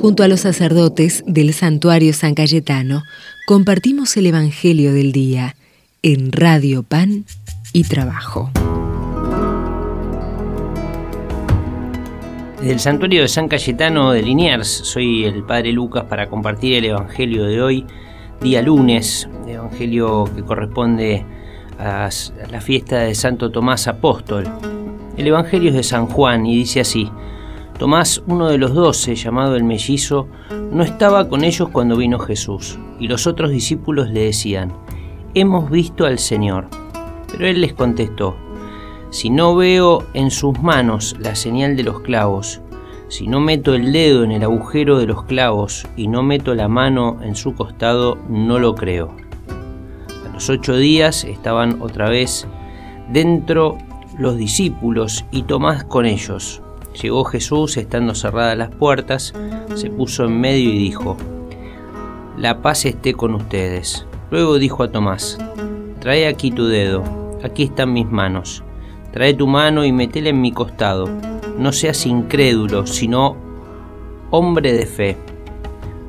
Junto 0.00 0.22
a 0.22 0.28
los 0.28 0.40
sacerdotes 0.40 1.24
del 1.26 1.52
santuario 1.52 2.12
San 2.12 2.36
Cayetano, 2.36 3.02
compartimos 3.48 4.16
el 4.16 4.26
Evangelio 4.26 4.92
del 4.92 5.10
Día 5.10 5.56
en 6.02 6.30
Radio 6.30 6.84
Pan 6.84 7.24
y 7.72 7.82
Trabajo. 7.82 8.48
Desde 12.58 12.72
el 12.72 12.78
santuario 12.78 13.22
de 13.22 13.28
San 13.28 13.48
Cayetano 13.48 14.12
de 14.12 14.22
Liniers, 14.22 14.68
soy 14.68 15.24
el 15.24 15.42
Padre 15.42 15.72
Lucas 15.72 16.04
para 16.04 16.28
compartir 16.28 16.74
el 16.74 16.84
Evangelio 16.84 17.44
de 17.46 17.60
hoy, 17.60 17.84
día 18.40 18.62
lunes, 18.62 19.28
Evangelio 19.48 20.30
que 20.32 20.44
corresponde 20.44 21.24
a 21.76 22.08
la 22.48 22.60
fiesta 22.60 23.00
de 23.00 23.16
Santo 23.16 23.50
Tomás 23.50 23.88
Apóstol. 23.88 24.44
El 25.16 25.26
Evangelio 25.26 25.70
es 25.70 25.74
de 25.74 25.82
San 25.82 26.06
Juan 26.06 26.46
y 26.46 26.56
dice 26.56 26.80
así, 26.80 27.10
Tomás, 27.78 28.20
uno 28.26 28.48
de 28.48 28.58
los 28.58 28.74
doce, 28.74 29.14
llamado 29.14 29.54
el 29.54 29.62
mellizo, 29.62 30.26
no 30.72 30.82
estaba 30.82 31.28
con 31.28 31.44
ellos 31.44 31.68
cuando 31.68 31.96
vino 31.96 32.18
Jesús, 32.18 32.76
y 32.98 33.06
los 33.06 33.28
otros 33.28 33.50
discípulos 33.50 34.10
le 34.10 34.24
decían, 34.24 34.72
Hemos 35.34 35.70
visto 35.70 36.04
al 36.04 36.18
Señor. 36.18 36.66
Pero 37.30 37.46
él 37.46 37.60
les 37.60 37.74
contestó, 37.74 38.34
Si 39.10 39.30
no 39.30 39.54
veo 39.54 40.04
en 40.12 40.32
sus 40.32 40.60
manos 40.60 41.14
la 41.20 41.36
señal 41.36 41.76
de 41.76 41.84
los 41.84 42.00
clavos, 42.00 42.60
si 43.06 43.28
no 43.28 43.38
meto 43.38 43.74
el 43.74 43.92
dedo 43.92 44.24
en 44.24 44.32
el 44.32 44.42
agujero 44.42 44.98
de 44.98 45.06
los 45.06 45.22
clavos 45.22 45.86
y 45.96 46.08
no 46.08 46.24
meto 46.24 46.56
la 46.56 46.66
mano 46.66 47.18
en 47.22 47.36
su 47.36 47.54
costado, 47.54 48.18
no 48.28 48.58
lo 48.58 48.74
creo. 48.74 49.14
A 50.28 50.34
los 50.34 50.50
ocho 50.50 50.76
días 50.76 51.22
estaban 51.22 51.80
otra 51.80 52.10
vez 52.10 52.46
dentro 53.12 53.78
los 54.18 54.36
discípulos 54.36 55.24
y 55.30 55.42
Tomás 55.42 55.84
con 55.84 56.06
ellos. 56.06 56.60
Llegó 56.94 57.24
Jesús, 57.24 57.76
estando 57.76 58.14
cerradas 58.14 58.56
las 58.56 58.70
puertas, 58.70 59.34
se 59.74 59.90
puso 59.90 60.24
en 60.24 60.40
medio 60.40 60.70
y 60.70 60.78
dijo, 60.78 61.16
La 62.36 62.60
paz 62.62 62.86
esté 62.86 63.14
con 63.14 63.34
ustedes. 63.34 64.06
Luego 64.30 64.58
dijo 64.58 64.82
a 64.82 64.90
Tomás, 64.90 65.38
Trae 66.00 66.26
aquí 66.26 66.50
tu 66.50 66.66
dedo, 66.66 67.04
aquí 67.42 67.64
están 67.64 67.92
mis 67.92 68.10
manos. 68.10 68.62
Trae 69.12 69.34
tu 69.34 69.46
mano 69.46 69.84
y 69.84 69.92
metela 69.92 70.30
en 70.30 70.40
mi 70.40 70.52
costado. 70.52 71.08
No 71.58 71.72
seas 71.72 72.06
incrédulo, 72.06 72.86
sino 72.86 73.36
hombre 74.30 74.72
de 74.72 74.86
fe. 74.86 75.16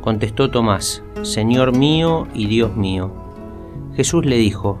Contestó 0.00 0.50
Tomás, 0.50 1.02
Señor 1.22 1.76
mío 1.76 2.26
y 2.32 2.46
Dios 2.46 2.76
mío. 2.76 3.12
Jesús 3.94 4.24
le 4.24 4.36
dijo, 4.36 4.78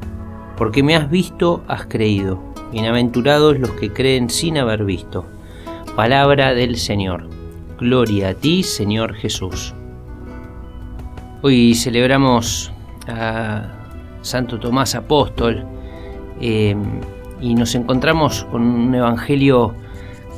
Porque 0.56 0.82
me 0.82 0.94
has 0.94 1.10
visto, 1.10 1.62
has 1.68 1.86
creído. 1.86 2.38
Bienaventurados 2.70 3.58
los 3.58 3.70
que 3.70 3.92
creen 3.92 4.28
sin 4.30 4.58
haber 4.58 4.84
visto. 4.84 5.24
Palabra 5.96 6.52
del 6.52 6.76
Señor. 6.76 7.26
Gloria 7.78 8.28
a 8.28 8.34
ti, 8.34 8.62
Señor 8.62 9.14
Jesús. 9.14 9.72
Hoy 11.40 11.74
celebramos 11.74 12.70
a 13.08 13.62
Santo 14.20 14.60
Tomás 14.60 14.94
Apóstol 14.94 15.64
eh, 16.38 16.76
y 17.40 17.54
nos 17.54 17.74
encontramos 17.74 18.44
con 18.50 18.60
un 18.60 18.94
evangelio 18.94 19.72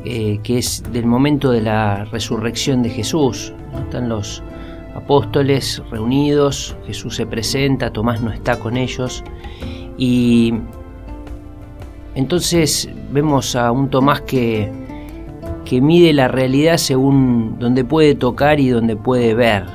eh, 0.05 0.39
que 0.45 0.59
es 0.59 0.85
del 0.93 1.07
momento 1.07 1.51
de 1.51 1.63
la 1.63 2.05
resurrección 2.05 2.85
de 2.85 2.91
Jesús. 2.91 3.53
Están 3.81 4.09
los 4.09 4.45
apóstoles 4.95 5.83
reunidos, 5.91 6.77
Jesús 6.87 7.17
se 7.17 7.27
presenta, 7.27 7.93
Tomás 7.93 8.23
no 8.23 8.31
está 8.31 8.61
con 8.61 8.77
ellos 8.77 9.25
y 9.97 10.55
entonces 12.15 12.89
vemos 13.11 13.57
a 13.57 13.73
un 13.73 13.91
Tomás 13.91 14.21
que 14.21 14.78
que 15.69 15.83
mide 15.83 16.15
la 16.15 16.29
realidad 16.29 16.79
según 16.79 17.59
donde 17.59 17.85
puede 17.85 18.15
tocar 18.15 18.59
y 18.59 18.71
donde 18.71 18.97
puede 18.97 19.35
ver. 19.35 19.67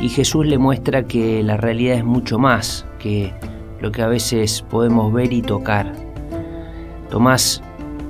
Y 0.00 0.10
Jesús 0.10 0.46
le 0.46 0.58
muestra 0.58 1.08
que 1.08 1.42
la 1.42 1.56
realidad 1.56 1.96
es 1.96 2.04
mucho 2.04 2.38
más 2.38 2.86
que 3.00 3.32
lo 3.80 3.90
que 3.90 4.02
a 4.02 4.06
veces 4.06 4.62
podemos 4.70 5.12
ver 5.12 5.32
y 5.32 5.42
tocar. 5.42 5.92
Tomás 7.10 7.64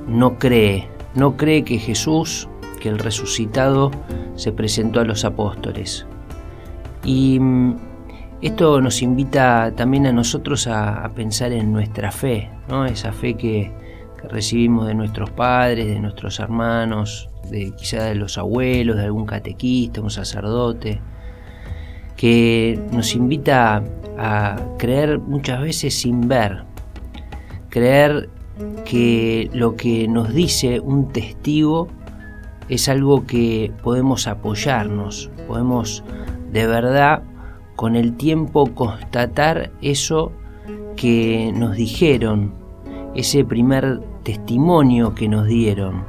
no 0.07 0.37
cree, 0.37 0.87
no 1.15 1.35
cree 1.35 1.63
que 1.63 1.79
Jesús, 1.79 2.47
que 2.79 2.89
el 2.89 2.99
resucitado, 2.99 3.89
se 4.35 4.51
presentó 4.51 4.99
a 4.99 5.03
los 5.03 5.25
apóstoles. 5.25 6.05
Y 7.03 7.39
mm, 7.39 7.75
esto 8.43 8.81
nos 8.81 9.01
invita 9.01 9.73
también 9.75 10.05
a 10.05 10.11
nosotros 10.11 10.67
a, 10.67 11.09
pensar 11.15 11.53
en 11.53 11.71
nuestra 11.71 12.11
fe, 12.11 12.51
¿no? 12.69 12.85
esa 12.85 13.13
fe 13.13 13.33
que, 13.33 13.71
que 14.21 14.27
recibimos 14.27 14.87
de 14.87 14.93
nuestros 14.93 15.29
padres, 15.29 15.87
de 15.87 15.99
nuestros 15.99 16.39
hermanos, 16.39 17.29
de 17.49 17.73
quizá 17.75 18.03
de 18.03 18.15
los 18.15 18.37
abuelos, 18.37 18.97
de 18.97 19.05
algún 19.05 19.25
catequista, 19.25 20.01
un 20.01 20.09
sacerdote, 20.09 20.99
que 22.15 22.79
nos 22.91 23.13
invita 23.15 23.83
a 24.17 24.57
creer 24.77 25.19
muchas 25.19 25.61
veces 25.61 25.99
sin 25.99 26.27
ver, 26.27 26.63
creer 27.69 28.29
que 28.85 29.49
lo 29.53 29.75
que 29.75 30.07
nos 30.07 30.33
dice 30.33 30.79
un 30.79 31.09
testigo 31.09 31.87
es 32.69 32.89
algo 32.89 33.25
que 33.25 33.71
podemos 33.83 34.27
apoyarnos, 34.27 35.29
podemos 35.47 36.03
de 36.51 36.65
verdad 36.65 37.21
con 37.75 37.95
el 37.95 38.17
tiempo 38.17 38.73
constatar 38.73 39.71
eso 39.81 40.31
que 40.95 41.51
nos 41.53 41.75
dijeron, 41.75 42.53
ese 43.17 43.43
primer 43.43 43.99
testimonio 44.21 45.15
que 45.15 45.27
nos 45.27 45.47
dieron. 45.47 46.05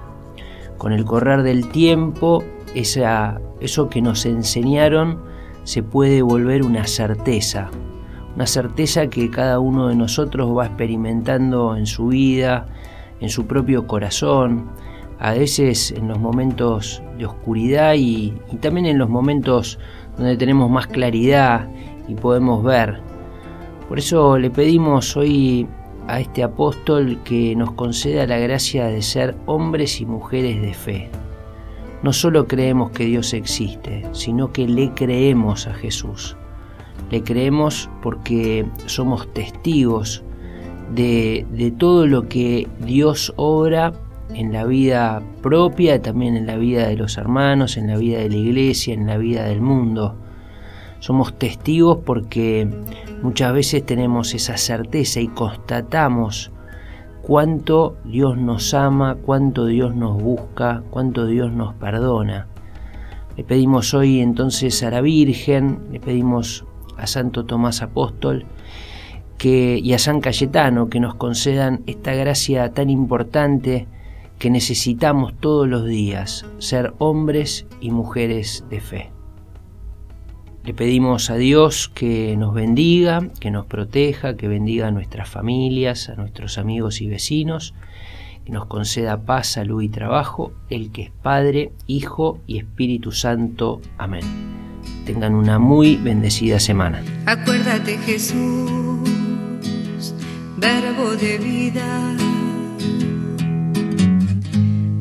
Con 0.77 0.93
el 0.93 1.07
correr 1.07 1.43
del 1.43 1.69
tiempo, 1.71 2.45
esa, 2.75 3.41
eso 3.61 3.89
que 3.89 4.03
nos 4.03 4.27
enseñaron 4.27 5.19
se 5.65 5.83
puede 5.83 6.21
volver 6.21 6.63
una 6.63 6.87
certeza, 6.87 7.71
una 8.37 8.47
certeza 8.47 9.09
que 9.09 9.31
cada 9.31 9.59
uno 9.59 9.89
de 9.89 9.97
nosotros 9.97 10.57
va 10.57 10.67
experimentando 10.67 11.77
en 11.77 11.87
su 11.87 12.09
vida, 12.09 12.67
en 13.21 13.31
su 13.31 13.47
propio 13.47 13.87
corazón, 13.87 14.71
a 15.19 15.33
veces 15.33 15.91
en 15.93 16.09
los 16.09 16.19
momentos 16.19 17.03
de 17.17 17.25
oscuridad 17.25 17.95
y, 17.95 18.35
y 18.53 18.57
también 18.57 18.85
en 18.85 18.99
los 18.99 19.09
momentos 19.09 19.79
donde 20.19 20.37
tenemos 20.37 20.71
más 20.71 20.87
claridad 20.87 21.69
y 22.07 22.15
podemos 22.15 22.63
ver. 22.63 23.01
Por 23.89 23.99
eso 23.99 24.37
le 24.37 24.51
pedimos 24.51 25.17
hoy 25.17 25.67
a 26.09 26.21
este 26.21 26.43
apóstol 26.43 27.19
que 27.23 27.55
nos 27.55 27.73
conceda 27.73 28.27
la 28.27 28.39
gracia 28.39 28.87
de 28.87 29.03
ser 29.03 29.37
hombres 29.47 30.01
y 30.01 30.07
mujeres 30.07 30.61
de 30.61 30.75
fe. 30.75 31.09
No 32.03 32.13
solo 32.13 32.47
creemos 32.47 32.91
que 32.91 33.05
Dios 33.05 33.35
existe, 33.35 34.05
sino 34.13 34.53
que 34.53 34.67
le 34.67 34.93
creemos 34.95 35.67
a 35.67 35.75
Jesús. 35.75 36.37
Le 37.11 37.23
creemos 37.23 37.91
porque 38.03 38.67
somos 38.87 39.33
testigos 39.33 40.23
de, 40.95 41.47
de 41.51 41.71
todo 41.71 42.07
lo 42.07 42.29
que 42.29 42.67
Dios 42.81 43.33
obra 43.37 43.93
en 44.35 44.53
la 44.53 44.65
vida 44.65 45.23
propia, 45.43 46.01
también 46.01 46.37
en 46.37 46.47
la 46.47 46.57
vida 46.57 46.89
de 46.89 46.97
los 46.97 47.19
hermanos, 47.19 47.77
en 47.77 47.87
la 47.87 47.97
vida 47.97 48.19
de 48.19 48.31
la 48.31 48.37
iglesia, 48.37 48.95
en 48.95 49.07
la 49.07 49.19
vida 49.19 49.45
del 49.45 49.61
mundo. 49.61 50.17
Somos 51.01 51.39
testigos 51.39 51.99
porque 52.05 52.69
muchas 53.23 53.53
veces 53.53 53.87
tenemos 53.87 54.35
esa 54.35 54.57
certeza 54.57 55.21
y 55.21 55.29
constatamos 55.29 56.51
cuánto 57.23 57.97
Dios 58.05 58.37
nos 58.37 58.75
ama, 58.75 59.17
cuánto 59.17 59.67
Dios 59.67 59.95
nos 59.95 60.21
busca, 60.21 60.83
cuánto 60.91 61.27
Dios 61.27 61.53
nos 61.53 61.75
perdona. 61.75 62.49
Le 63.37 63.45
pedimos 63.45 63.95
hoy 63.95 64.21
entonces 64.21 64.83
a 64.83 64.91
la 64.91 65.01
Virgen, 65.01 65.81
le 65.93 66.01
pedimos 66.01 66.65
a 66.97 67.07
Santo 67.07 67.45
Tomás 67.45 67.83
Apóstol 67.83 68.47
y 69.41 69.93
a 69.93 69.99
San 69.99 70.21
Cayetano 70.21 70.89
que 70.89 70.99
nos 70.99 71.15
concedan 71.15 71.83
esta 71.87 72.13
gracia 72.15 72.73
tan 72.73 72.91
importante 72.91 73.87
que 74.39 74.51
necesitamos 74.51 75.35
todos 75.39 75.69
los 75.69 75.87
días, 75.87 76.45
ser 76.59 76.95
hombres 76.99 77.67
y 77.81 77.91
mujeres 77.91 78.65
de 78.69 78.81
fe. 78.81 79.18
Le 80.65 80.75
pedimos 80.75 81.31
a 81.31 81.37
Dios 81.37 81.89
que 81.89 82.37
nos 82.37 82.53
bendiga, 82.53 83.29
que 83.41 83.51
nos 83.51 83.67
proteja, 83.67 84.37
que 84.37 84.49
bendiga 84.49 84.89
a 84.89 84.91
nuestras 84.91 85.29
familias, 85.29 86.09
a 86.09 86.15
nuestros 86.15 86.59
amigos 86.59 87.01
y 87.01 87.07
vecinos, 87.07 87.75
que 88.45 88.53
nos 88.53 88.67
conceda 88.67 89.25
paz, 89.25 89.47
salud 89.49 89.83
y 89.83 89.89
trabajo, 89.89 90.53
el 90.69 90.91
que 90.91 91.03
es 91.03 91.11
Padre, 91.23 91.73
Hijo 91.87 92.41
y 92.47 92.59
Espíritu 92.59 93.13
Santo. 93.13 93.81
Amén. 93.97 94.25
Tengan 95.07 95.35
una 95.35 95.59
muy 95.59 95.97
bendecida 95.97 96.61
semana. 96.61 97.03
Acuérdate 97.25 97.97
Jesús, 97.99 99.01
verbo 100.59 101.13
de 101.13 101.39
vida, 101.39 102.17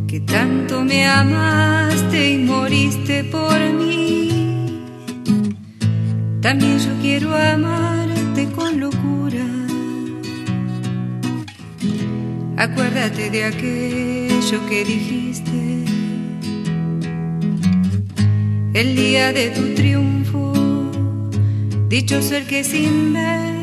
que 0.07 0.21
tanto 0.21 0.83
me 0.83 1.05
amaste 1.05 2.33
y 2.33 2.37
moriste 2.45 3.23
por 3.25 3.59
mí 3.73 4.26
también 6.47 6.79
yo 6.79 6.93
quiero 7.01 7.35
amarte 7.35 8.47
con 8.55 8.79
locura. 8.79 9.45
Acuérdate 12.55 13.29
de 13.29 13.43
aquello 13.43 14.59
que 14.69 14.85
dijiste. 14.85 15.59
el 18.73 18.95
día 18.95 19.33
de 19.33 19.49
tu 19.49 19.73
triunfo, 19.73 20.53
dicho 21.89 22.21
ser 22.21 22.45
que 22.45 22.63
sin 22.63 23.11
ver, 23.11 23.61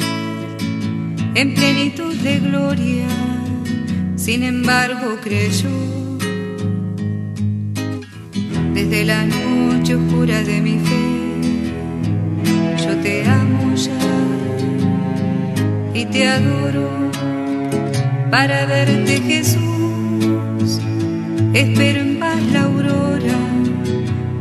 en 1.36 1.54
plenitud 1.54 2.14
de 2.16 2.38
gloria, 2.38 3.08
sin 4.16 4.42
embargo 4.42 5.16
creyó. 5.22 5.70
Desde 8.74 9.04
la 9.06 9.24
noche 9.24 9.94
oscura 9.94 10.42
de 10.42 10.60
mi 10.60 10.78
fe, 10.80 11.13
y 15.94 16.04
te 16.06 16.28
adoro 16.28 16.90
para 18.30 18.66
verte 18.66 19.20
Jesús. 19.20 20.80
Espero 21.54 22.00
en 22.00 22.18
paz 22.18 22.42
la 22.52 22.62
aurora 22.64 23.38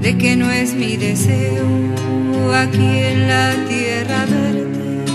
de 0.01 0.17
que 0.17 0.35
no 0.35 0.49
es 0.49 0.73
mi 0.73 0.97
deseo 0.97 1.63
aquí 2.55 2.97
en 3.11 3.27
la 3.27 3.53
tierra 3.67 4.25
verde. 4.25 5.05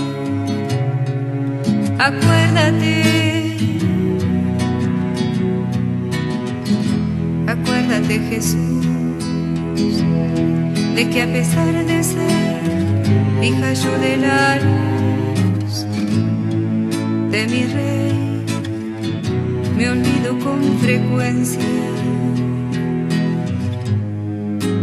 Acuérdate, 1.99 3.57
acuérdate 7.47 8.19
Jesús, 8.29 8.85
de 10.95 11.09
que 11.09 11.21
a 11.21 11.27
pesar 11.27 11.85
de 11.85 12.01
ser 12.01 13.43
hija 13.43 13.73
yo 13.73 13.91
de 13.99 14.17
la 14.17 14.55
luz 14.55 14.98
de 17.39 17.47
mi 17.47 17.63
rey, 17.63 18.43
me 19.77 19.89
olvido 19.89 20.37
con 20.39 20.59
frecuencia 20.79 21.63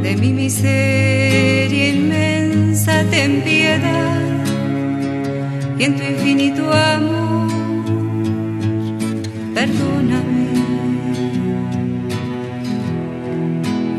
de 0.02 0.16
mi 0.16 0.32
miseria 0.32 1.88
inmensa, 1.90 3.04
ten 3.10 3.42
piedad 3.42 4.22
y 5.78 5.84
en 5.84 5.96
tu 5.96 6.02
infinito 6.02 6.72
amor, 6.72 7.50
perdóname. 9.54 10.46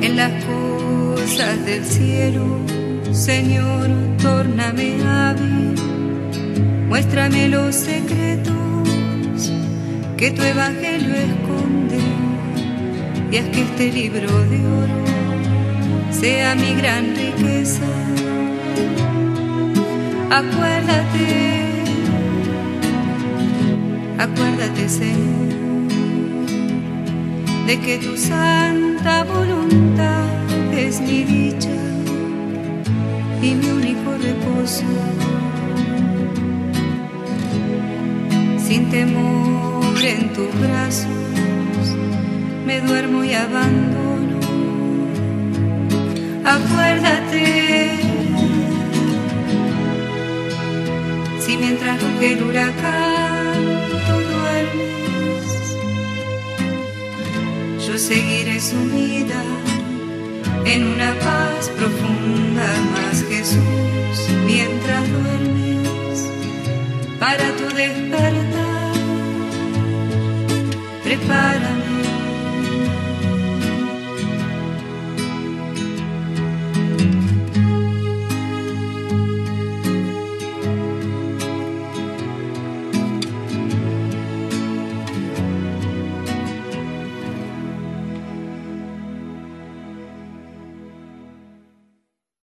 En 0.02 0.16
las 0.16 0.34
cosas 0.46 1.64
del 1.64 1.86
cielo, 1.86 2.46
Señor, 3.12 3.88
tórname 4.20 5.07
muéstrame 6.98 7.48
los 7.48 7.76
secretos 7.76 9.52
que 10.18 10.32
tu 10.32 10.42
evangelio 10.42 11.14
esconde 11.14 12.00
y 13.32 13.36
es 13.36 13.46
que 13.50 13.62
este 13.62 13.92
libro 13.92 14.32
de 14.50 14.66
oro 14.66 15.04
sea 16.10 16.56
mi 16.56 16.74
gran 16.74 17.16
riqueza. 17.16 17.86
Acuérdate, 20.32 21.84
acuérdate 24.18 24.90
Señor, 24.90 25.90
de 27.68 27.80
que 27.80 28.00
tu 28.00 28.18
santa 28.18 29.24
voluntad 29.24 30.26
es 30.76 31.00
mi 31.02 31.24
dicha 31.24 31.78
y 33.44 33.54
mi 33.54 33.70
único 33.70 34.18
reposo. 34.20 35.37
Sin 38.68 38.90
temor 38.90 39.98
en 40.04 40.34
tus 40.34 40.54
brazos 40.60 41.08
me 42.66 42.82
duermo 42.82 43.24
y 43.24 43.34
abandono 43.34 44.40
acuérdate. 46.44 47.92
Si 51.40 51.58
mientras 51.58 52.02
ruge 52.02 52.34
el 52.34 52.44
huracán 52.44 53.56
tú 54.08 54.16
duermes, 54.34 55.48
yo 57.88 57.98
seguiré 57.98 58.60
sumida 58.60 59.42
en 60.66 60.88
una 60.88 61.14
paz 61.20 61.70
profunda 61.78 62.68
más 62.94 63.24
Jesús 63.30 63.67